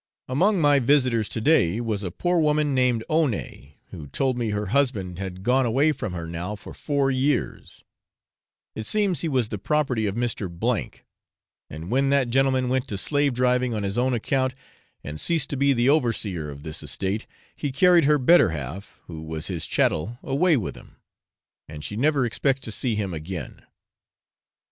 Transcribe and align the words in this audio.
Among 0.27 0.59
my 0.59 0.79
visitors 0.79 1.29
to 1.29 1.39
day 1.39 1.79
was 1.79 2.01
a 2.01 2.09
poor 2.09 2.39
woman 2.39 2.73
named 2.73 3.03
Oney, 3.07 3.77
who 3.91 4.07
told 4.07 4.35
me 4.35 4.49
her 4.49 4.65
husband 4.73 5.19
had 5.19 5.43
gone 5.43 5.67
away 5.67 5.91
from 5.91 6.13
her 6.13 6.25
now 6.25 6.55
for 6.55 6.73
four 6.73 7.11
years; 7.11 7.83
it 8.73 8.87
seems 8.87 9.21
he 9.21 9.29
was 9.29 9.49
the 9.49 9.59
property 9.59 10.07
of 10.07 10.15
Mr. 10.15 10.49
K, 10.59 11.01
and 11.69 11.91
when 11.91 12.09
that 12.09 12.31
gentleman 12.31 12.67
went 12.67 12.87
to 12.87 12.97
slave 12.97 13.35
driving 13.35 13.75
on 13.75 13.83
his 13.83 13.95
own 13.95 14.15
account, 14.15 14.55
and 15.03 15.21
ceased 15.21 15.51
to 15.51 15.55
be 15.55 15.71
the 15.71 15.87
overseer 15.89 16.49
of 16.49 16.63
this 16.63 16.81
estate, 16.81 17.27
he 17.55 17.71
carried 17.71 18.05
her 18.05 18.17
better 18.17 18.49
half, 18.49 18.99
who 19.05 19.21
was 19.21 19.49
his 19.49 19.67
chattel, 19.67 20.17
away 20.23 20.57
with 20.57 20.75
him, 20.75 20.95
and 21.69 21.83
she 21.83 21.95
never 21.95 22.25
expects 22.25 22.61
to 22.61 22.71
see 22.71 22.95
him 22.95 23.13
again. 23.13 23.67